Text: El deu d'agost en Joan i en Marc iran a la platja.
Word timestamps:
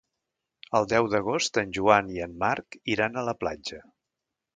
El 0.77 0.87
deu 0.93 1.09
d'agost 1.13 1.59
en 1.63 1.75
Joan 1.79 2.09
i 2.13 2.17
en 2.27 2.33
Marc 2.45 2.79
iran 2.95 3.21
a 3.21 3.25
la 3.29 3.37
platja. 3.43 3.83